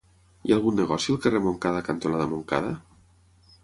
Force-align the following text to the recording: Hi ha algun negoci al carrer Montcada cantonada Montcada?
Hi 0.47 0.53
ha 0.53 0.57
algun 0.57 0.79
negoci 0.83 1.13
al 1.15 1.21
carrer 1.27 1.43
Montcada 1.45 1.85
cantonada 1.91 2.31
Montcada? 2.35 2.77